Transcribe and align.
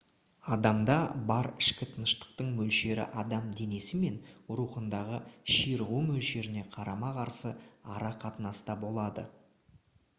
адамда 0.53 0.93
бар 1.31 1.47
ішкі 1.63 1.87
тыныштықтың 1.89 2.47
мөлшері 2.61 3.05
адам 3.23 3.51
денесі 3.59 3.99
мен 4.05 4.17
рухындағы 4.59 5.19
ширығу 5.57 6.01
мөлшеріне 6.07 6.63
қарама-қарсы 6.77 7.55
ара 7.97 8.11
қатынаста 8.25 8.81
болады 8.87 9.29